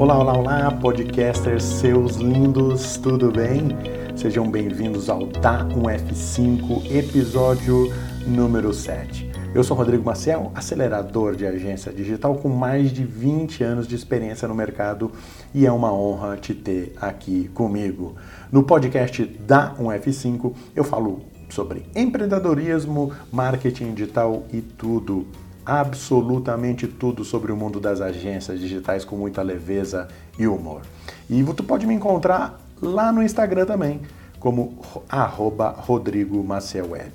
Olá, 0.00 0.16
olá, 0.16 0.32
olá, 0.32 0.70
podcasters, 0.70 1.62
seus 1.62 2.16
lindos, 2.16 2.96
tudo 2.96 3.30
bem? 3.30 3.68
Sejam 4.16 4.50
bem-vindos 4.50 5.10
ao 5.10 5.26
Da 5.26 5.62
1F5, 5.66 6.90
episódio 6.90 7.92
número 8.26 8.72
7. 8.72 9.30
Eu 9.54 9.62
sou 9.62 9.76
Rodrigo 9.76 10.02
Maciel, 10.02 10.52
acelerador 10.54 11.36
de 11.36 11.44
agência 11.46 11.92
digital 11.92 12.34
com 12.36 12.48
mais 12.48 12.90
de 12.90 13.04
20 13.04 13.62
anos 13.62 13.86
de 13.86 13.94
experiência 13.94 14.48
no 14.48 14.54
mercado 14.54 15.12
e 15.54 15.66
é 15.66 15.70
uma 15.70 15.92
honra 15.92 16.38
te 16.38 16.54
ter 16.54 16.94
aqui 16.98 17.50
comigo. 17.52 18.16
No 18.50 18.62
podcast 18.62 19.22
Da 19.22 19.74
1F5 19.74 20.54
eu 20.74 20.82
falo 20.82 21.20
sobre 21.50 21.84
empreendedorismo, 21.94 23.12
marketing 23.30 23.92
digital 23.92 24.44
e 24.50 24.62
tudo 24.62 25.26
absolutamente 25.70 26.88
tudo 26.88 27.24
sobre 27.24 27.52
o 27.52 27.56
mundo 27.56 27.78
das 27.78 28.00
agências 28.00 28.58
digitais 28.58 29.04
com 29.04 29.14
muita 29.14 29.40
leveza 29.40 30.08
e 30.36 30.44
humor. 30.48 30.82
E 31.28 31.44
tu 31.54 31.62
pode 31.62 31.86
me 31.86 31.94
encontrar 31.94 32.60
lá 32.82 33.12
no 33.12 33.22
Instagram 33.22 33.66
também, 33.66 34.00
como 34.40 34.76
arroba 35.08 35.68
Rodrigo 35.70 36.44
Web. 36.44 37.12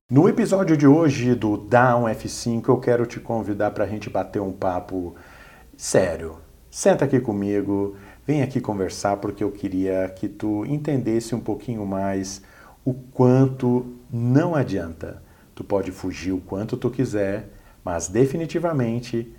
No 0.10 0.30
episódio 0.30 0.78
de 0.78 0.88
hoje 0.88 1.36
do 1.36 1.58
Down 1.58 2.06
F5, 2.06 2.70
eu 2.70 2.78
quero 2.78 3.06
te 3.06 3.20
convidar 3.20 3.72
para 3.72 3.84
a 3.84 3.88
gente 3.88 4.10
bater 4.10 4.42
um 4.42 4.54
papo 4.54 5.14
sério. 5.76 6.38
Senta 6.72 7.04
aqui 7.04 7.20
comigo, 7.20 7.98
vem 8.26 8.42
aqui 8.42 8.60
conversar 8.60 9.18
porque 9.18 9.44
eu 9.44 9.52
queria 9.52 10.08
que 10.10 10.28
tu 10.28 10.66
entendesse 10.66 11.36
um 11.36 11.40
pouquinho 11.40 11.86
mais 11.86 12.42
o 12.84 12.94
quanto 12.94 13.96
não 14.12 14.56
adianta. 14.56 15.22
Tu 15.54 15.64
pode 15.64 15.92
fugir 15.92 16.32
o 16.32 16.42
quanto 16.42 16.78
tu 16.78 16.90
quiser, 16.90 17.50
mas 17.84 18.08
definitivamente 18.08 19.34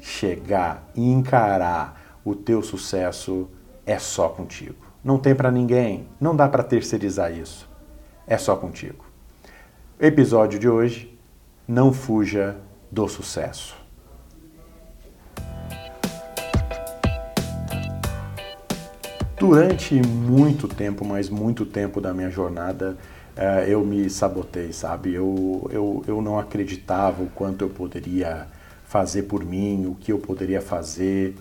chegar 0.00 0.90
e 0.94 1.10
encarar 1.10 2.20
o 2.24 2.34
teu 2.34 2.62
sucesso 2.62 3.48
é 3.86 3.98
só 3.98 4.28
contigo. 4.28 4.86
Não 5.02 5.18
tem 5.18 5.34
para 5.34 5.50
ninguém, 5.50 6.06
não 6.20 6.36
dá 6.36 6.48
para 6.48 6.62
terceirizar 6.62 7.32
isso. 7.32 7.68
É 8.26 8.38
só 8.38 8.54
contigo. 8.54 9.04
Episódio 9.98 10.58
de 10.58 10.68
hoje: 10.68 11.18
não 11.66 11.92
fuja 11.92 12.56
do 12.90 13.08
sucesso. 13.08 13.81
Durante 19.42 20.00
muito 20.00 20.68
tempo, 20.68 21.04
mas 21.04 21.28
muito 21.28 21.66
tempo 21.66 22.00
da 22.00 22.14
minha 22.14 22.30
jornada, 22.30 22.96
eh, 23.36 23.64
eu 23.70 23.84
me 23.84 24.08
sabotei, 24.08 24.72
sabe? 24.72 25.14
Eu, 25.14 25.68
eu, 25.72 26.04
eu 26.06 26.22
não 26.22 26.38
acreditava 26.38 27.24
o 27.24 27.26
quanto 27.26 27.62
eu 27.64 27.68
poderia 27.68 28.46
fazer 28.84 29.24
por 29.24 29.44
mim, 29.44 29.86
o 29.86 29.96
que 29.96 30.12
eu 30.12 30.18
poderia 30.20 30.60
fazer, 30.60 31.34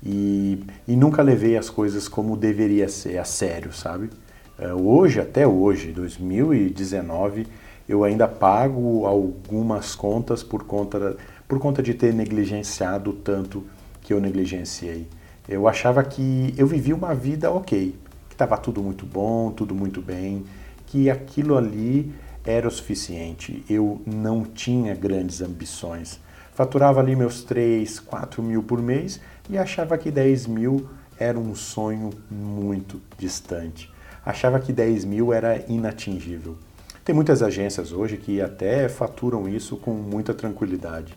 e, 0.00 0.62
e 0.86 0.94
nunca 0.94 1.22
levei 1.22 1.56
as 1.56 1.68
coisas 1.68 2.06
como 2.06 2.36
deveria 2.36 2.88
ser, 2.88 3.18
a 3.18 3.24
sério, 3.24 3.72
sabe? 3.72 4.10
Eh, 4.56 4.72
hoje, 4.72 5.18
até 5.20 5.44
hoje, 5.44 5.90
2019, 5.90 7.48
eu 7.88 8.04
ainda 8.04 8.28
pago 8.28 9.06
algumas 9.06 9.96
contas 9.96 10.44
por 10.44 10.62
conta, 10.62 11.16
por 11.48 11.58
conta 11.58 11.82
de 11.82 11.94
ter 11.94 12.14
negligenciado 12.14 13.12
tanto 13.12 13.64
que 14.02 14.12
eu 14.12 14.20
negligenciei. 14.20 15.08
Eu 15.48 15.66
achava 15.66 16.02
que 16.04 16.54
eu 16.56 16.66
vivia 16.66 16.94
uma 16.94 17.14
vida 17.14 17.50
ok, 17.50 17.96
que 18.28 18.34
estava 18.34 18.56
tudo 18.56 18.82
muito 18.82 19.04
bom, 19.04 19.50
tudo 19.50 19.74
muito 19.74 20.00
bem, 20.00 20.44
que 20.86 21.10
aquilo 21.10 21.56
ali 21.56 22.12
era 22.44 22.66
o 22.66 22.70
suficiente. 22.70 23.64
Eu 23.68 24.00
não 24.06 24.44
tinha 24.44 24.94
grandes 24.94 25.40
ambições. 25.40 26.20
Faturava 26.54 27.00
ali 27.00 27.16
meus 27.16 27.42
3, 27.42 28.00
4 28.00 28.42
mil 28.42 28.62
por 28.62 28.80
mês 28.82 29.20
e 29.48 29.56
achava 29.56 29.96
que 29.96 30.10
10 30.10 30.46
mil 30.46 30.88
era 31.18 31.38
um 31.38 31.54
sonho 31.54 32.10
muito 32.30 33.00
distante. 33.18 33.90
Achava 34.24 34.58
que 34.58 34.72
10 34.72 35.04
mil 35.04 35.32
era 35.32 35.64
inatingível. 35.68 36.56
Tem 37.04 37.14
muitas 37.14 37.42
agências 37.42 37.92
hoje 37.92 38.16
que 38.16 38.40
até 38.40 38.88
faturam 38.88 39.48
isso 39.48 39.76
com 39.76 39.92
muita 39.92 40.34
tranquilidade. 40.34 41.14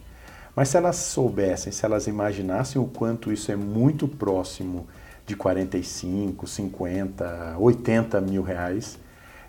Mas 0.56 0.69
se 0.69 0.78
elas 0.78 0.97
soubessem, 0.97 1.72
se 1.72 1.86
elas 1.86 2.08
imaginassem 2.08 2.81
o 2.81 2.86
quanto 2.86 3.31
isso 3.31 3.52
é 3.52 3.56
muito 3.56 4.08
próximo 4.08 4.88
de 5.25 5.36
45, 5.36 6.46
50, 6.46 7.56
80 7.58 8.22
mil 8.22 8.44
reais, 8.44 9.00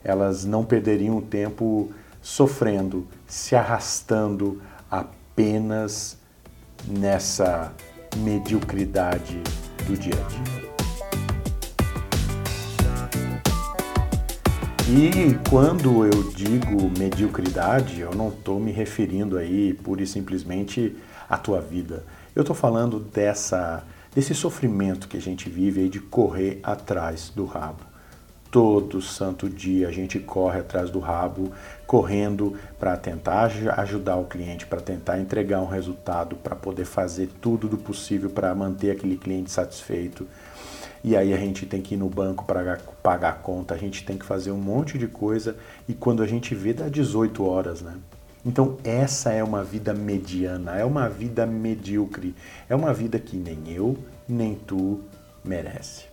elas 0.02 0.44
não 0.44 0.64
perderiam 0.64 1.20
tempo 1.20 1.92
sofrendo, 2.22 3.06
se 3.26 3.54
arrastando 3.54 4.62
apenas 4.90 6.16
nessa 6.86 7.72
mediocridade 8.16 9.42
do 9.86 9.96
dia 9.96 10.14
a 10.14 10.28
dia. 10.28 10.63
E 14.86 15.38
quando 15.48 16.04
eu 16.04 16.30
digo 16.34 16.90
mediocridade, 16.98 18.00
eu 18.00 18.14
não 18.14 18.28
estou 18.28 18.60
me 18.60 18.70
referindo 18.70 19.38
aí 19.38 19.72
pura 19.72 20.02
e 20.02 20.06
simplesmente 20.06 20.94
à 21.26 21.38
tua 21.38 21.58
vida. 21.58 22.04
Eu 22.36 22.42
estou 22.42 22.54
falando 22.54 23.00
dessa, 23.00 23.82
desse 24.14 24.34
sofrimento 24.34 25.08
que 25.08 25.16
a 25.16 25.20
gente 25.20 25.48
vive 25.48 25.80
aí 25.80 25.88
de 25.88 26.00
correr 26.00 26.60
atrás 26.62 27.32
do 27.34 27.46
rabo. 27.46 27.82
Todo 28.50 29.00
santo 29.00 29.48
dia 29.48 29.88
a 29.88 29.90
gente 29.90 30.18
corre 30.20 30.58
atrás 30.60 30.90
do 30.90 30.98
rabo, 30.98 31.50
correndo 31.86 32.54
para 32.78 32.94
tentar 32.98 33.50
ajudar 33.78 34.16
o 34.16 34.26
cliente, 34.26 34.66
para 34.66 34.82
tentar 34.82 35.18
entregar 35.18 35.62
um 35.62 35.66
resultado, 35.66 36.36
para 36.36 36.54
poder 36.54 36.84
fazer 36.84 37.30
tudo 37.40 37.68
do 37.68 37.78
possível 37.78 38.28
para 38.28 38.54
manter 38.54 38.90
aquele 38.90 39.16
cliente 39.16 39.50
satisfeito 39.50 40.26
e 41.04 41.14
aí 41.14 41.34
a 41.34 41.36
gente 41.36 41.66
tem 41.66 41.82
que 41.82 41.94
ir 41.94 41.98
no 41.98 42.08
banco 42.08 42.46
para 42.46 42.78
pagar 43.02 43.28
a 43.28 43.32
conta, 43.34 43.74
a 43.74 43.76
gente 43.76 44.06
tem 44.06 44.16
que 44.16 44.24
fazer 44.24 44.50
um 44.50 44.58
monte 44.58 44.96
de 44.96 45.06
coisa 45.06 45.54
e 45.86 45.92
quando 45.92 46.22
a 46.22 46.26
gente 46.26 46.54
vê 46.54 46.72
dá 46.72 46.88
18 46.88 47.44
horas, 47.44 47.82
né? 47.82 47.94
Então 48.44 48.78
essa 48.82 49.30
é 49.30 49.44
uma 49.44 49.62
vida 49.62 49.92
mediana, 49.92 50.76
é 50.76 50.84
uma 50.84 51.06
vida 51.06 51.44
medíocre, 51.44 52.34
é 52.70 52.74
uma 52.74 52.94
vida 52.94 53.18
que 53.18 53.36
nem 53.36 53.70
eu 53.70 53.98
nem 54.26 54.54
tu 54.54 55.02
merece. 55.44 56.06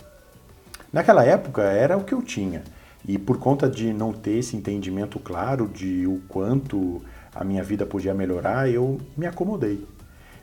Naquela 0.92 1.24
época 1.24 1.62
era 1.62 1.96
o 1.96 2.04
que 2.04 2.14
eu 2.14 2.22
tinha 2.22 2.62
e 3.08 3.18
por 3.18 3.38
conta 3.38 3.70
de 3.70 3.94
não 3.94 4.12
ter 4.12 4.40
esse 4.40 4.58
entendimento 4.58 5.20
claro 5.20 5.70
de 5.70 6.06
o 6.06 6.22
quanto 6.28 7.02
a 7.34 7.46
minha 7.46 7.64
vida 7.64 7.86
podia 7.86 8.14
melhorar, 8.14 8.70
eu 8.70 9.00
me 9.16 9.26
acomodei. 9.26 9.88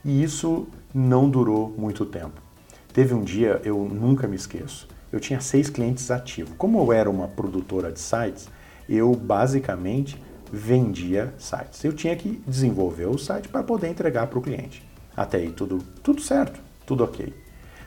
E 0.03 0.23
isso 0.23 0.67
não 0.95 1.29
durou 1.29 1.69
muito 1.77 2.07
tempo. 2.07 2.48
Teve 2.93 3.15
um 3.15 3.23
dia, 3.23 3.61
eu 3.65 3.77
nunca 3.77 4.27
me 4.27 4.37
esqueço, 4.37 4.89
eu 5.13 5.21
tinha 5.21 5.41
seis 5.41 5.71
clientes 5.71 6.11
ativos. 6.11 6.55
Como 6.59 6.81
eu 6.81 6.93
era 6.93 7.09
uma 7.09 7.29
produtora 7.29 7.93
de 7.93 8.01
sites, 8.01 8.49
eu 8.89 9.15
basicamente 9.15 10.21
vendia 10.53 11.33
sites. 11.39 11.85
Eu 11.85 11.93
tinha 11.93 12.17
que 12.17 12.43
desenvolver 12.47 13.07
o 13.07 13.19
site 13.19 13.49
para 13.49 13.63
poder 13.63 13.89
entregar 13.89 14.27
para 14.27 14.39
o 14.39 14.43
cliente. 14.43 14.87
Até 15.17 15.39
aí 15.39 15.51
tudo, 15.51 15.79
tudo 16.03 16.21
certo, 16.21 16.61
tudo 16.87 17.05
ok. 17.05 17.35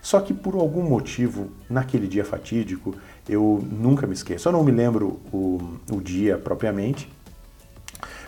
Só 0.02 0.20
que 0.20 0.34
por 0.34 0.56
algum 0.56 0.84
motivo, 0.84 1.50
naquele 1.70 2.08
dia 2.08 2.26
fatídico, 2.26 2.96
eu 3.30 3.64
nunca 3.72 4.08
me 4.08 4.14
esqueço. 4.14 4.48
Eu 4.48 4.52
não 4.52 4.64
me 4.64 4.72
lembro 4.72 5.20
o, 5.32 5.60
o 5.92 6.02
dia 6.02 6.38
propriamente. 6.38 7.08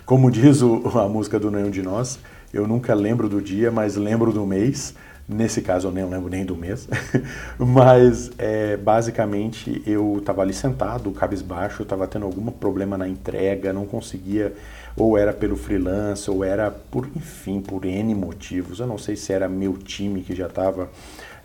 Como 0.05 0.29
diz 0.31 0.61
o, 0.61 0.87
a 0.97 1.09
música 1.09 1.39
do 1.39 1.49
Nenhum 1.49 1.71
de 1.71 1.81
Nós, 1.81 2.19
eu 2.53 2.67
nunca 2.67 2.93
lembro 2.93 3.27
do 3.27 3.41
dia, 3.41 3.71
mas 3.71 3.95
lembro 3.95 4.31
do 4.31 4.45
mês. 4.45 4.93
Nesse 5.27 5.61
caso 5.61 5.87
eu 5.87 5.91
nem 5.91 6.03
lembro 6.03 6.29
nem 6.29 6.45
do 6.45 6.53
mês, 6.53 6.85
mas 7.57 8.29
é, 8.37 8.75
basicamente 8.75 9.81
eu 9.85 10.17
estava 10.17 10.41
ali 10.41 10.53
sentado, 10.53 11.09
cabisbaixo, 11.11 11.83
estava 11.83 12.05
tendo 12.07 12.25
algum 12.25 12.51
problema 12.51 12.97
na 12.97 13.07
entrega, 13.07 13.71
não 13.71 13.85
conseguia, 13.85 14.53
ou 14.97 15.17
era 15.17 15.31
pelo 15.31 15.55
freelance, 15.55 16.29
ou 16.29 16.43
era 16.43 16.69
por, 16.69 17.07
enfim, 17.15 17.61
por 17.61 17.85
N 17.85 18.13
motivos. 18.13 18.81
Eu 18.81 18.87
não 18.87 18.97
sei 18.97 19.15
se 19.15 19.31
era 19.31 19.47
meu 19.47 19.77
time 19.77 20.21
que 20.21 20.35
já 20.35 20.47
estava 20.47 20.89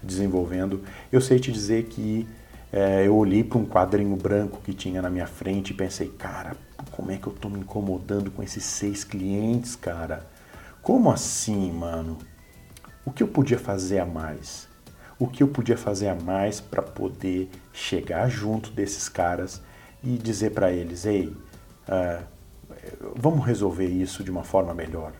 desenvolvendo. 0.03 0.83
Eu 1.13 1.21
sei 1.21 1.39
te 1.39 1.53
dizer 1.53 1.85
que 1.85 2.27
é, 2.73 3.07
eu 3.07 3.17
olhei 3.17 3.45
para 3.45 3.59
um 3.59 3.65
quadrinho 3.65 4.17
branco 4.17 4.61
que 4.65 4.75
tinha 4.75 5.01
na 5.01 5.09
minha 5.09 5.27
frente 5.27 5.71
e 5.71 5.75
pensei, 5.75 6.09
cara, 6.09 6.57
como 6.91 7.13
é 7.13 7.17
que 7.17 7.29
eu 7.29 7.33
estou 7.33 7.49
me 7.51 7.61
incomodando 7.61 8.31
com 8.31 8.43
esses 8.43 8.65
seis 8.65 9.05
clientes, 9.05 9.77
cara? 9.77 10.27
Como 10.83 11.11
assim, 11.11 11.71
mano? 11.73 12.19
O 13.09 13.11
que 13.11 13.23
eu 13.23 13.29
podia 13.29 13.59
fazer 13.59 14.01
a 14.01 14.05
mais? 14.05 14.69
O 15.19 15.27
que 15.27 15.43
eu 15.43 15.49
podia 15.49 15.79
fazer 15.79 16.09
a 16.09 16.15
mais 16.15 16.61
para 16.61 16.83
poder 16.83 17.49
chegar 17.73 18.29
junto 18.29 18.71
desses 18.71 19.09
caras 19.09 19.63
e 20.05 20.19
dizer 20.19 20.51
para 20.51 20.71
eles, 20.71 21.07
ei, 21.07 21.29
uh, 21.89 22.23
vamos 23.17 23.47
resolver 23.47 23.87
isso 23.87 24.23
de 24.23 24.31
uma 24.31 24.45
forma 24.45 24.75
melhor? 24.75 25.15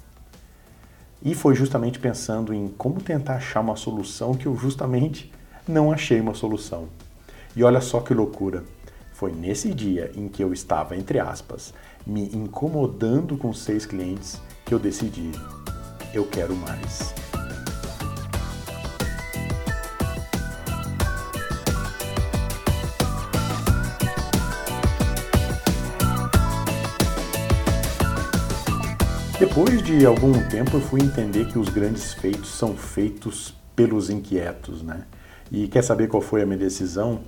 E 1.23 1.35
foi 1.35 1.55
justamente 1.55 1.99
pensando 1.99 2.53
em 2.53 2.69
como 2.69 3.01
tentar 3.01 3.37
achar 3.37 3.61
uma 3.61 3.75
solução 3.75 4.35
que 4.35 4.45
eu 4.45 4.55
justamente 4.55 5.33
não 5.67 5.91
achei 5.91 6.21
uma 6.21 6.35
solução. 6.35 6.91
E 7.57 7.65
olha 7.65 7.81
só 7.81 8.01
que 8.01 8.13
loucura. 8.13 8.65
Foi 9.15 9.33
nesse 9.33 9.73
dia 9.73 10.13
em 10.15 10.29
que 10.29 10.45
eu 10.45 10.53
estava, 10.53 10.95
entre 10.95 11.21
aspas, 11.21 11.73
me 12.07 12.29
incomodando 12.37 13.39
com 13.39 13.51
seis 13.55 13.87
clientes 13.87 14.39
que 14.67 14.75
eu 14.75 14.79
decidi: 14.79 15.33
eu 16.13 16.27
quero 16.27 16.55
mais. 16.55 17.15
Depois 29.39 29.83
de 29.83 30.05
algum 30.05 30.33
tempo 30.49 30.77
eu 30.77 30.81
fui 30.81 31.01
entender 31.01 31.47
que 31.47 31.59
os 31.59 31.69
grandes 31.69 32.13
feitos 32.13 32.51
são 32.51 32.77
feitos 32.77 33.55
pelos 33.77 34.11
inquietos, 34.11 34.83
né? 34.83 35.05
E 35.51 35.69
quer 35.69 35.83
saber 35.83 36.09
qual 36.09 36.21
foi 36.21 36.43
a 36.43 36.47
minha 36.47 36.59
decisão? 36.59 37.21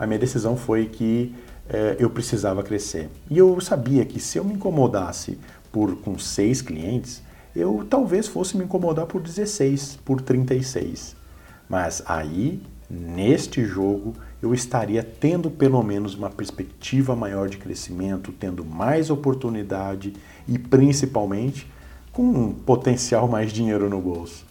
a 0.00 0.06
minha 0.06 0.18
decisão 0.18 0.56
foi 0.56 0.86
que 0.86 1.34
é, 1.68 1.96
eu 1.98 2.08
precisava 2.08 2.62
crescer. 2.62 3.10
E 3.28 3.36
eu 3.36 3.60
sabia 3.60 4.02
que 4.06 4.18
se 4.18 4.38
eu 4.38 4.44
me 4.44 4.54
incomodasse 4.54 5.38
por 5.70 5.94
com 5.96 6.18
seis 6.18 6.62
clientes, 6.62 7.22
eu 7.54 7.86
talvez 7.88 8.26
fosse 8.26 8.56
me 8.56 8.64
incomodar 8.64 9.04
por 9.04 9.20
16, 9.20 9.98
por 10.02 10.22
36. 10.22 11.14
Mas 11.68 12.02
aí, 12.06 12.62
neste 12.90 13.64
jogo, 13.64 14.14
eu 14.42 14.52
estaria 14.52 15.02
tendo 15.02 15.50
pelo 15.50 15.82
menos 15.82 16.14
uma 16.14 16.28
perspectiva 16.28 17.14
maior 17.14 17.48
de 17.48 17.56
crescimento, 17.56 18.32
tendo 18.32 18.64
mais 18.64 19.10
oportunidade 19.10 20.12
e 20.48 20.58
principalmente 20.58 21.70
com 22.12 22.22
um 22.22 22.52
potencial 22.52 23.28
mais 23.28 23.52
dinheiro 23.52 23.88
no 23.88 24.00
bolso. 24.00 24.44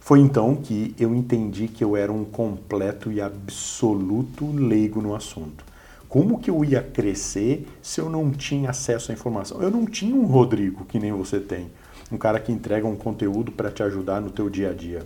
Foi 0.00 0.20
então 0.20 0.54
que 0.54 0.94
eu 0.98 1.14
entendi 1.14 1.66
que 1.66 1.82
eu 1.82 1.96
era 1.96 2.12
um 2.12 2.24
completo 2.24 3.10
e 3.10 3.20
absoluto 3.20 4.46
leigo 4.52 5.02
no 5.02 5.14
assunto. 5.14 5.64
Como 6.08 6.38
que 6.38 6.48
eu 6.48 6.64
ia 6.64 6.80
crescer 6.80 7.66
se 7.82 8.00
eu 8.00 8.08
não 8.08 8.30
tinha 8.30 8.70
acesso 8.70 9.10
à 9.10 9.14
informação? 9.14 9.60
Eu 9.60 9.70
não 9.70 9.84
tinha 9.84 10.14
um 10.14 10.24
Rodrigo 10.24 10.84
que 10.84 11.00
nem 11.00 11.12
você 11.12 11.40
tem, 11.40 11.66
um 12.10 12.16
cara 12.16 12.38
que 12.38 12.52
entrega 12.52 12.86
um 12.86 12.94
conteúdo 12.94 13.50
para 13.50 13.70
te 13.70 13.82
ajudar 13.82 14.20
no 14.20 14.30
teu 14.30 14.48
dia 14.48 14.70
a 14.70 14.72
dia. 14.72 15.04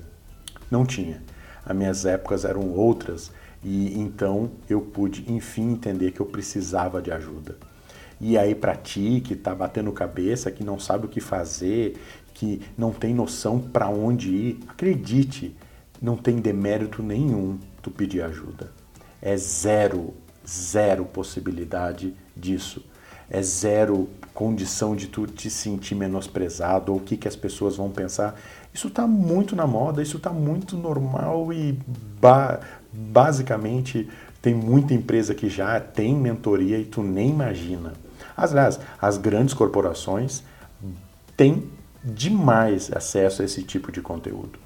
Não 0.70 0.84
tinha. 0.84 1.22
As 1.64 1.76
minhas 1.76 2.04
épocas 2.04 2.44
eram 2.44 2.70
outras 2.70 3.30
e 3.62 3.98
então 3.98 4.50
eu 4.68 4.80
pude 4.80 5.30
enfim 5.30 5.72
entender 5.72 6.12
que 6.12 6.20
eu 6.20 6.26
precisava 6.26 7.02
de 7.02 7.12
ajuda. 7.12 7.56
E 8.20 8.36
aí 8.36 8.54
para 8.54 8.74
ti 8.74 9.22
que 9.24 9.34
está 9.34 9.54
batendo 9.54 9.92
cabeça, 9.92 10.50
que 10.50 10.64
não 10.64 10.78
sabe 10.78 11.06
o 11.06 11.08
que 11.08 11.20
fazer, 11.20 11.96
que 12.34 12.60
não 12.76 12.92
tem 12.92 13.14
noção 13.14 13.58
para 13.58 13.88
onde 13.88 14.30
ir, 14.30 14.60
acredite, 14.68 15.54
não 16.00 16.16
tem 16.16 16.36
demérito 16.36 17.02
nenhum 17.02 17.58
tu 17.82 17.90
pedir 17.90 18.22
ajuda. 18.22 18.72
É 19.20 19.36
zero, 19.36 20.14
zero 20.46 21.04
possibilidade 21.04 22.14
disso. 22.36 22.82
É 23.30 23.42
zero 23.42 24.08
condição 24.34 24.96
de 24.96 25.06
tu 25.06 25.26
te 25.26 25.50
sentir 25.50 25.94
menosprezado 25.94 26.92
ou 26.92 26.98
o 26.98 27.00
que, 27.00 27.16
que 27.16 27.28
as 27.28 27.36
pessoas 27.36 27.76
vão 27.76 27.90
pensar. 27.90 28.38
Isso 28.72 28.88
está 28.88 29.06
muito 29.06 29.54
na 29.54 29.66
moda, 29.66 30.02
isso 30.02 30.16
está 30.16 30.30
muito 30.30 30.76
normal 30.76 31.52
e 31.52 31.78
ba 32.20 32.60
basicamente 32.92 34.08
tem 34.42 34.54
muita 34.54 34.94
empresa 34.94 35.34
que 35.34 35.48
já 35.48 35.78
tem 35.78 36.16
mentoria 36.16 36.78
e 36.78 36.84
tu 36.84 37.02
nem 37.02 37.30
imagina. 37.30 37.92
Aliás, 38.36 38.80
as 39.00 39.18
grandes 39.18 39.54
corporações 39.54 40.42
têm 41.36 41.68
demais 42.02 42.90
acesso 42.92 43.42
a 43.42 43.44
esse 43.44 43.62
tipo 43.62 43.92
de 43.92 44.00
conteúdo. 44.00 44.58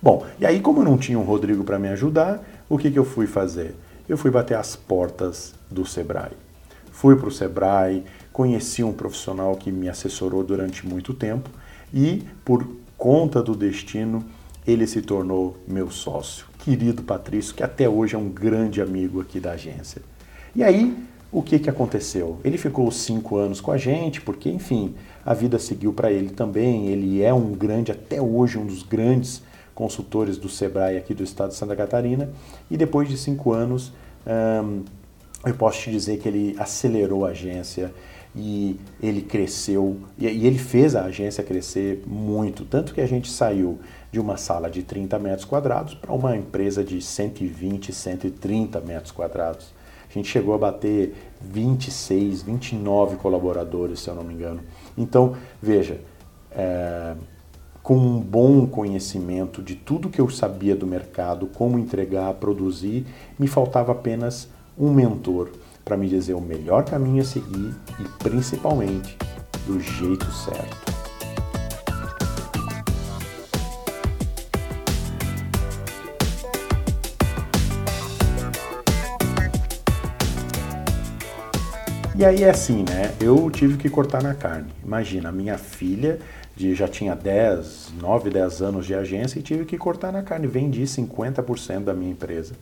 Bom, 0.00 0.26
e 0.38 0.44
aí 0.44 0.60
como 0.60 0.80
eu 0.80 0.84
não 0.84 0.98
tinha 0.98 1.18
um 1.18 1.24
Rodrigo 1.24 1.64
para 1.64 1.78
me 1.78 1.88
ajudar, 1.88 2.42
o 2.68 2.76
que, 2.76 2.90
que 2.90 2.98
eu 2.98 3.04
fui 3.04 3.26
fazer? 3.26 3.74
Eu 4.08 4.18
fui 4.18 4.30
bater 4.30 4.56
as 4.56 4.76
portas 4.76 5.54
do 5.70 5.86
Sebrae. 5.86 6.51
Fui 6.92 7.16
para 7.16 7.26
o 7.26 7.32
Sebrae, 7.32 8.04
conheci 8.32 8.84
um 8.84 8.92
profissional 8.92 9.56
que 9.56 9.72
me 9.72 9.88
assessorou 9.88 10.44
durante 10.44 10.86
muito 10.86 11.12
tempo 11.12 11.50
e, 11.92 12.22
por 12.44 12.64
conta 12.96 13.42
do 13.42 13.56
destino, 13.56 14.24
ele 14.64 14.86
se 14.86 15.02
tornou 15.02 15.56
meu 15.66 15.90
sócio, 15.90 16.46
querido 16.60 17.02
Patrício, 17.02 17.54
que 17.54 17.64
até 17.64 17.88
hoje 17.88 18.14
é 18.14 18.18
um 18.18 18.28
grande 18.28 18.80
amigo 18.80 19.20
aqui 19.20 19.40
da 19.40 19.52
agência. 19.52 20.00
E 20.54 20.62
aí 20.62 20.96
o 21.32 21.42
que, 21.42 21.58
que 21.58 21.70
aconteceu? 21.70 22.38
Ele 22.44 22.58
ficou 22.58 22.90
cinco 22.90 23.38
anos 23.38 23.58
com 23.58 23.72
a 23.72 23.78
gente, 23.78 24.20
porque, 24.20 24.50
enfim, 24.50 24.94
a 25.24 25.32
vida 25.32 25.58
seguiu 25.58 25.90
para 25.90 26.12
ele 26.12 26.28
também. 26.28 26.88
Ele 26.88 27.22
é 27.22 27.32
um 27.32 27.52
grande, 27.52 27.90
até 27.90 28.20
hoje, 28.20 28.58
um 28.58 28.66
dos 28.66 28.82
grandes 28.82 29.42
consultores 29.74 30.36
do 30.36 30.50
Sebrae 30.50 30.98
aqui 30.98 31.14
do 31.14 31.22
estado 31.22 31.48
de 31.48 31.54
Santa 31.56 31.74
Catarina. 31.74 32.30
E 32.70 32.76
depois 32.76 33.08
de 33.08 33.16
cinco 33.16 33.52
anos, 33.52 33.94
eu 35.44 35.54
posso 35.54 35.80
te 35.80 35.90
dizer 35.90 36.18
que 36.18 36.28
ele 36.28 36.56
acelerou 36.58 37.24
a 37.26 37.30
agência 37.30 37.92
e 38.34 38.80
ele 39.02 39.20
cresceu, 39.20 39.98
e 40.16 40.26
ele 40.26 40.58
fez 40.58 40.96
a 40.96 41.04
agência 41.04 41.44
crescer 41.44 42.02
muito. 42.06 42.64
Tanto 42.64 42.94
que 42.94 43.00
a 43.00 43.06
gente 43.06 43.30
saiu 43.30 43.78
de 44.10 44.18
uma 44.18 44.36
sala 44.36 44.70
de 44.70 44.82
30 44.82 45.18
metros 45.18 45.44
quadrados 45.44 45.94
para 45.94 46.12
uma 46.12 46.36
empresa 46.36 46.82
de 46.82 47.00
120, 47.00 47.92
130 47.92 48.80
metros 48.80 49.12
quadrados. 49.12 49.74
A 50.08 50.12
gente 50.12 50.28
chegou 50.28 50.54
a 50.54 50.58
bater 50.58 51.14
26, 51.40 52.42
29 52.42 53.16
colaboradores, 53.16 54.00
se 54.00 54.08
eu 54.08 54.14
não 54.14 54.22
me 54.22 54.34
engano. 54.34 54.60
Então, 54.96 55.36
veja, 55.60 56.00
é, 56.50 57.14
com 57.82 57.96
um 57.96 58.20
bom 58.20 58.66
conhecimento 58.66 59.62
de 59.62 59.74
tudo 59.74 60.08
que 60.08 60.20
eu 60.20 60.28
sabia 60.30 60.76
do 60.76 60.86
mercado, 60.86 61.46
como 61.46 61.78
entregar, 61.78 62.32
produzir, 62.34 63.06
me 63.38 63.46
faltava 63.46 63.92
apenas 63.92 64.48
um 64.78 64.92
mentor 64.92 65.50
para 65.84 65.96
me 65.96 66.08
dizer 66.08 66.34
o 66.34 66.40
melhor 66.40 66.84
caminho 66.84 67.22
a 67.22 67.24
seguir 67.24 67.74
e 67.98 68.04
principalmente 68.22 69.16
do 69.66 69.80
jeito 69.80 70.30
certo. 70.30 70.92
E 82.14 82.24
aí 82.24 82.44
é 82.44 82.50
assim, 82.50 82.84
né? 82.88 83.12
Eu 83.20 83.50
tive 83.50 83.76
que 83.76 83.90
cortar 83.90 84.22
na 84.22 84.32
carne. 84.32 84.70
Imagina, 84.84 85.30
a 85.30 85.32
minha 85.32 85.58
filha 85.58 86.20
de, 86.54 86.72
já 86.72 86.86
tinha 86.86 87.16
10, 87.16 87.94
9, 88.00 88.30
10 88.30 88.62
anos 88.62 88.86
de 88.86 88.94
agência 88.94 89.40
e 89.40 89.42
tive 89.42 89.64
que 89.64 89.76
cortar 89.76 90.12
na 90.12 90.22
carne. 90.22 90.46
Vendi 90.46 90.82
50% 90.82 91.84
da 91.84 91.92
minha 91.92 92.12
empresa. 92.12 92.54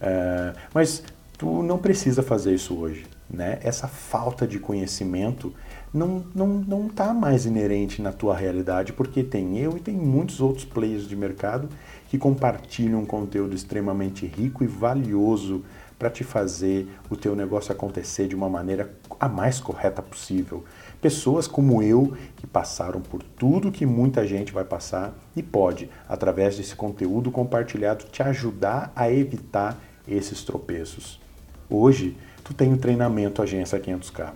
É, 0.00 0.52
mas 0.74 1.04
tu 1.38 1.62
não 1.62 1.78
precisa 1.78 2.22
fazer 2.22 2.54
isso 2.54 2.74
hoje. 2.76 3.06
Né? 3.28 3.58
Essa 3.62 3.88
falta 3.88 4.46
de 4.46 4.58
conhecimento 4.58 5.52
não 5.92 6.18
está 6.18 6.30
não, 6.34 6.46
não 6.46 6.88
tá 6.88 7.12
mais 7.12 7.44
inerente 7.44 8.00
na 8.00 8.12
tua 8.12 8.36
realidade, 8.36 8.92
porque 8.92 9.22
tem 9.22 9.58
eu 9.58 9.76
e 9.76 9.80
tem 9.80 9.94
muitos 9.94 10.40
outros 10.40 10.64
players 10.64 11.08
de 11.08 11.16
mercado 11.16 11.68
que 12.08 12.18
compartilham 12.18 13.00
um 13.00 13.06
conteúdo 13.06 13.54
extremamente 13.54 14.26
rico 14.26 14.62
e 14.62 14.66
valioso 14.66 15.64
para 15.98 16.10
te 16.10 16.22
fazer 16.22 16.88
o 17.08 17.16
teu 17.16 17.34
negócio 17.34 17.72
acontecer 17.72 18.28
de 18.28 18.36
uma 18.36 18.48
maneira 18.48 18.94
a 19.18 19.28
mais 19.28 19.58
correta 19.58 20.02
possível. 20.02 20.64
Pessoas 21.00 21.46
como 21.46 21.82
eu 21.82 22.16
que 22.36 22.46
passaram 22.46 23.00
por 23.00 23.22
tudo 23.22 23.72
que 23.72 23.86
muita 23.86 24.26
gente 24.26 24.52
vai 24.52 24.64
passar 24.64 25.14
e 25.34 25.42
pode, 25.42 25.90
através 26.08 26.56
desse 26.56 26.76
conteúdo 26.76 27.30
compartilhado, 27.30 28.04
te 28.04 28.22
ajudar 28.22 28.92
a 28.94 29.10
evitar 29.10 29.78
esses 30.06 30.44
tropeços. 30.44 31.25
Hoje, 31.68 32.16
tu 32.44 32.54
tem 32.54 32.72
o 32.72 32.76
treinamento 32.76 33.42
Agência 33.42 33.78
500K. 33.78 34.30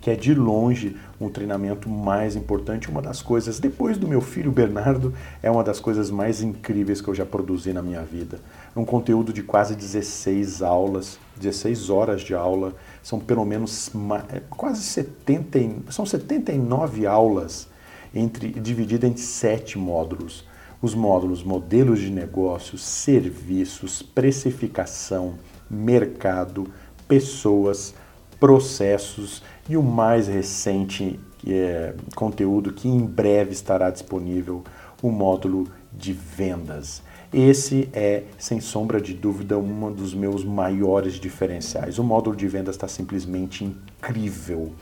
que 0.00 0.10
é 0.10 0.16
de 0.16 0.34
longe 0.34 0.96
um 1.20 1.28
treinamento 1.28 1.88
mais 1.88 2.34
importante, 2.34 2.90
uma 2.90 3.00
das 3.00 3.22
coisas, 3.22 3.60
depois 3.60 3.96
do 3.96 4.08
meu 4.08 4.20
filho 4.20 4.50
Bernardo, 4.50 5.14
é 5.40 5.48
uma 5.48 5.62
das 5.62 5.78
coisas 5.78 6.10
mais 6.10 6.42
incríveis 6.42 7.00
que 7.00 7.06
eu 7.06 7.14
já 7.14 7.24
produzi 7.24 7.72
na 7.72 7.80
minha 7.80 8.02
vida. 8.02 8.40
Um 8.74 8.84
conteúdo 8.84 9.32
de 9.32 9.44
quase 9.44 9.76
16 9.76 10.60
aulas, 10.60 11.20
16 11.36 11.88
horas 11.88 12.20
de 12.20 12.34
aula, 12.34 12.74
são 13.00 13.20
pelo 13.20 13.44
menos 13.44 13.92
é, 14.28 14.40
quase 14.50 14.82
70, 14.82 15.92
são 15.92 16.04
79 16.04 17.06
aulas 17.06 17.68
entre 18.12 18.50
dividida 18.50 19.06
em 19.06 19.16
sete 19.16 19.78
módulos. 19.78 20.44
Os 20.82 20.96
módulos 20.96 21.44
modelos 21.44 22.00
de 22.00 22.10
negócios, 22.10 22.82
serviços, 22.82 24.02
precificação, 24.02 25.34
mercado, 25.72 26.66
pessoas, 27.08 27.94
processos 28.38 29.42
e 29.68 29.76
o 29.76 29.82
mais 29.82 30.28
recente 30.28 31.18
é, 31.46 31.94
conteúdo 32.14 32.72
que 32.72 32.88
em 32.88 33.00
breve 33.04 33.52
estará 33.52 33.90
disponível, 33.90 34.62
o 35.00 35.10
módulo 35.10 35.66
de 35.92 36.12
vendas. 36.12 37.02
Esse 37.32 37.88
é, 37.94 38.24
sem 38.38 38.60
sombra 38.60 39.00
de 39.00 39.14
dúvida, 39.14 39.56
um 39.56 39.90
dos 39.90 40.12
meus 40.14 40.44
maiores 40.44 41.14
diferenciais. 41.14 41.98
O 41.98 42.04
módulo 42.04 42.36
de 42.36 42.46
vendas 42.46 42.74
está 42.74 42.86
simplesmente 42.86 43.64
incrível. 43.64 44.72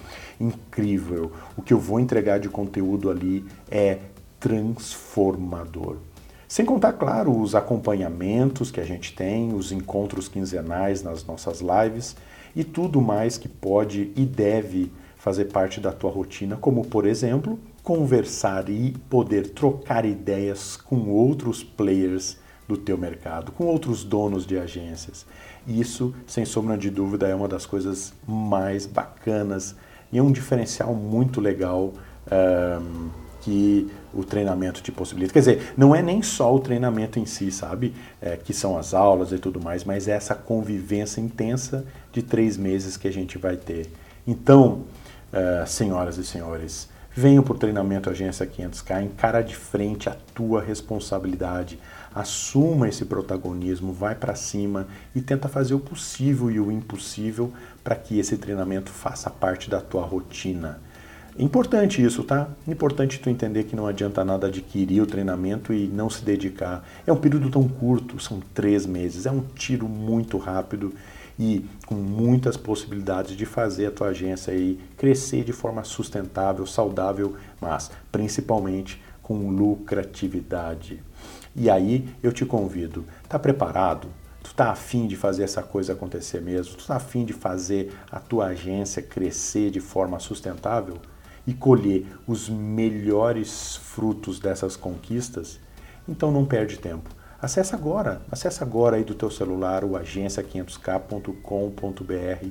Incrível. 0.40 1.30
O 1.56 1.62
que 1.62 1.72
eu 1.72 1.78
vou 1.78 2.00
entregar 2.00 2.40
de 2.40 2.48
conteúdo 2.48 3.08
ali 3.08 3.44
é 3.70 3.98
transformador. 4.40 5.98
Sem 6.50 6.64
contar, 6.64 6.94
claro, 6.94 7.40
os 7.40 7.54
acompanhamentos 7.54 8.72
que 8.72 8.80
a 8.80 8.84
gente 8.84 9.14
tem, 9.14 9.54
os 9.54 9.70
encontros 9.70 10.26
quinzenais 10.26 11.00
nas 11.00 11.24
nossas 11.24 11.60
lives 11.60 12.16
e 12.56 12.64
tudo 12.64 13.00
mais 13.00 13.38
que 13.38 13.48
pode 13.48 14.10
e 14.16 14.26
deve 14.26 14.90
fazer 15.16 15.44
parte 15.44 15.78
da 15.78 15.92
tua 15.92 16.10
rotina, 16.10 16.56
como 16.56 16.84
por 16.84 17.06
exemplo, 17.06 17.56
conversar 17.84 18.68
e 18.68 18.96
poder 19.08 19.50
trocar 19.50 20.04
ideias 20.04 20.76
com 20.76 21.08
outros 21.10 21.62
players 21.62 22.36
do 22.66 22.76
teu 22.76 22.98
mercado, 22.98 23.52
com 23.52 23.66
outros 23.66 24.02
donos 24.02 24.44
de 24.44 24.58
agências. 24.58 25.24
Isso, 25.68 26.12
sem 26.26 26.44
sombra 26.44 26.76
de 26.76 26.90
dúvida, 26.90 27.28
é 27.28 27.34
uma 27.34 27.46
das 27.46 27.64
coisas 27.64 28.12
mais 28.26 28.86
bacanas 28.86 29.76
e 30.10 30.18
é 30.18 30.22
um 30.22 30.32
diferencial 30.32 30.96
muito 30.96 31.40
legal 31.40 31.92
um, 32.28 33.08
que 33.40 33.88
o 34.12 34.24
treinamento 34.24 34.82
te 34.82 34.90
possibilita. 34.90 35.32
Quer 35.32 35.38
dizer, 35.40 35.72
não 35.76 35.94
é 35.94 36.02
nem 36.02 36.22
só 36.22 36.54
o 36.54 36.60
treinamento 36.60 37.18
em 37.18 37.26
si, 37.26 37.50
sabe? 37.50 37.94
É, 38.20 38.36
que 38.36 38.52
são 38.52 38.76
as 38.76 38.94
aulas 38.94 39.32
e 39.32 39.38
tudo 39.38 39.60
mais, 39.60 39.84
mas 39.84 40.08
é 40.08 40.12
essa 40.12 40.34
convivência 40.34 41.20
intensa 41.20 41.84
de 42.12 42.22
três 42.22 42.56
meses 42.56 42.96
que 42.96 43.08
a 43.08 43.12
gente 43.12 43.38
vai 43.38 43.56
ter. 43.56 43.90
Então, 44.26 44.84
uh, 45.32 45.66
senhoras 45.66 46.18
e 46.18 46.24
senhores, 46.24 46.88
venham 47.12 47.42
para 47.42 47.54
o 47.54 47.58
treinamento 47.58 48.08
Agência 48.08 48.46
500K, 48.46 49.04
encara 49.04 49.42
de 49.42 49.56
frente 49.56 50.08
a 50.08 50.16
tua 50.34 50.62
responsabilidade, 50.62 51.78
assuma 52.14 52.88
esse 52.88 53.04
protagonismo, 53.04 53.92
vai 53.92 54.14
para 54.14 54.34
cima 54.34 54.86
e 55.14 55.20
tenta 55.20 55.48
fazer 55.48 55.74
o 55.74 55.80
possível 55.80 56.50
e 56.50 56.60
o 56.60 56.70
impossível 56.70 57.52
para 57.82 57.96
que 57.96 58.18
esse 58.18 58.36
treinamento 58.36 58.90
faça 58.90 59.30
parte 59.30 59.70
da 59.70 59.80
tua 59.80 60.02
rotina. 60.02 60.80
Importante 61.38 62.04
isso, 62.04 62.24
tá? 62.24 62.48
Importante 62.66 63.18
tu 63.18 63.30
entender 63.30 63.64
que 63.64 63.76
não 63.76 63.86
adianta 63.86 64.24
nada 64.24 64.48
adquirir 64.48 65.00
o 65.00 65.06
treinamento 65.06 65.72
e 65.72 65.86
não 65.86 66.10
se 66.10 66.24
dedicar. 66.24 66.84
É 67.06 67.12
um 67.12 67.16
período 67.16 67.48
tão 67.50 67.66
curto, 67.68 68.20
são 68.20 68.40
três 68.52 68.84
meses, 68.84 69.26
é 69.26 69.30
um 69.30 69.40
tiro 69.40 69.88
muito 69.88 70.36
rápido 70.38 70.92
e 71.38 71.64
com 71.86 71.94
muitas 71.94 72.56
possibilidades 72.56 73.34
de 73.34 73.46
fazer 73.46 73.86
a 73.86 73.90
tua 73.90 74.08
agência 74.08 74.52
aí 74.52 74.78
crescer 74.98 75.44
de 75.44 75.52
forma 75.52 75.84
sustentável, 75.84 76.66
saudável, 76.66 77.34
mas 77.60 77.90
principalmente 78.12 79.00
com 79.22 79.48
lucratividade. 79.48 81.02
E 81.56 81.70
aí 81.70 82.08
eu 82.22 82.32
te 82.32 82.44
convido, 82.44 83.06
tá 83.28 83.38
preparado? 83.38 84.08
Tu 84.42 84.54
tá 84.54 84.70
afim 84.70 85.06
de 85.06 85.16
fazer 85.16 85.44
essa 85.44 85.62
coisa 85.62 85.92
acontecer 85.92 86.40
mesmo? 86.40 86.74
Tu 86.76 86.86
tá 86.86 86.96
afim 86.96 87.24
de 87.24 87.32
fazer 87.32 87.92
a 88.10 88.18
tua 88.18 88.46
agência 88.46 89.00
crescer 89.00 89.70
de 89.70 89.80
forma 89.80 90.18
sustentável? 90.18 90.98
E 91.50 91.54
colher 91.54 92.06
os 92.28 92.48
melhores 92.48 93.74
frutos 93.74 94.38
dessas 94.38 94.76
conquistas, 94.76 95.58
então 96.08 96.30
não 96.30 96.46
perde 96.46 96.78
tempo. 96.78 97.10
Acesse 97.42 97.74
agora, 97.74 98.22
acesse 98.30 98.62
agora 98.62 98.96
aí 98.96 99.02
do 99.02 99.16
teu 99.16 99.32
celular 99.32 99.82
o 99.82 99.98
agência500k.com.br 99.98 102.46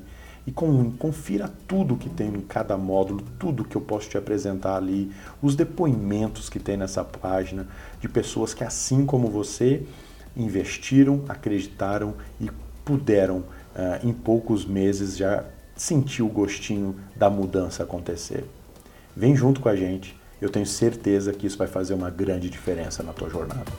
e 0.46 0.52
com, 0.52 0.92
confira 0.92 1.50
tudo 1.66 1.96
que 1.96 2.10
tem 2.10 2.28
em 2.28 2.42
cada 2.42 2.78
módulo, 2.78 3.24
tudo 3.40 3.64
que 3.64 3.78
eu 3.78 3.82
posso 3.82 4.10
te 4.10 4.18
apresentar 4.18 4.76
ali, 4.76 5.10
os 5.42 5.56
depoimentos 5.56 6.50
que 6.50 6.60
tem 6.60 6.76
nessa 6.76 7.06
página 7.06 7.70
de 8.02 8.10
pessoas 8.10 8.54
que 8.54 8.66
assim 8.66 9.06
como 9.06 9.30
você 9.30 9.88
investiram, 10.36 11.24
acreditaram 11.30 12.16
e 12.42 12.52
puderam 12.84 13.38
uh, 13.38 13.46
em 14.04 14.12
poucos 14.12 14.66
meses 14.66 15.16
já 15.16 15.46
sentir 15.74 16.22
o 16.22 16.28
gostinho 16.28 16.98
da 17.16 17.30
mudança 17.30 17.84
acontecer. 17.84 18.44
Vem 19.20 19.36
junto 19.36 19.60
com 19.60 19.68
a 19.68 19.76
gente. 19.76 20.18
Eu 20.42 20.50
tenho 20.50 20.66
certeza 20.66 21.34
que 21.34 21.46
isso 21.46 21.58
vai 21.58 21.68
fazer 21.68 21.94
uma 21.94 22.10
grande 22.10 22.50
diferença 22.50 23.04
na 23.04 23.12
tua 23.12 23.30
jornada. 23.30 23.70